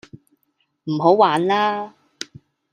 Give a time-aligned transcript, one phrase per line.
[0.85, 1.93] 唔好玩啦